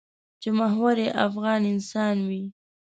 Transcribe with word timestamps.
چې 0.41 0.49
محور 0.57 0.95
یې 1.03 1.09
افغان 1.25 1.61
انسان 1.73 2.15
وي. 2.29 2.43